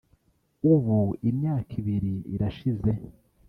[0.73, 0.99] “Ubu
[1.29, 2.91] imyaka ibiri irashize